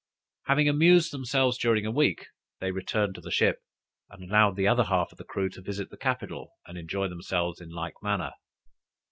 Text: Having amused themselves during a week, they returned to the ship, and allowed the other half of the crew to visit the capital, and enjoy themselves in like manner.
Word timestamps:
Having 0.47 0.67
amused 0.67 1.11
themselves 1.13 1.59
during 1.59 1.85
a 1.85 1.91
week, 1.91 2.25
they 2.59 2.71
returned 2.71 3.13
to 3.13 3.21
the 3.21 3.29
ship, 3.29 3.57
and 4.09 4.23
allowed 4.23 4.55
the 4.55 4.67
other 4.67 4.85
half 4.85 5.11
of 5.11 5.19
the 5.19 5.23
crew 5.23 5.47
to 5.49 5.61
visit 5.61 5.91
the 5.91 5.95
capital, 5.97 6.53
and 6.65 6.75
enjoy 6.75 7.07
themselves 7.07 7.61
in 7.61 7.69
like 7.69 7.93
manner. 8.01 8.31